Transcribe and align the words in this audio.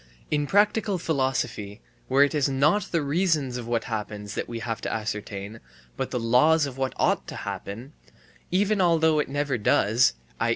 In 0.31 0.45
a 0.45 0.47
practical 0.47 0.97
philosophy, 0.97 1.79
where 2.07 2.23
it 2.23 2.33
is 2.33 2.49
not 2.49 2.85
the 2.91 3.03
reasons 3.03 3.55
of 3.57 3.67
what 3.67 3.83
happens 3.83 4.33
that 4.33 4.49
we 4.49 4.57
have 4.57 4.81
to 4.81 4.91
ascertain, 4.91 5.59
but 5.95 6.09
the 6.09 6.19
laws 6.19 6.65
of 6.65 6.75
what 6.75 6.93
ought 6.95 7.27
to 7.27 7.35
happen, 7.35 7.93
even 8.49 8.81
although 8.81 9.19
it 9.19 9.29
never 9.29 9.59
does, 9.59 10.15
i. 10.39 10.49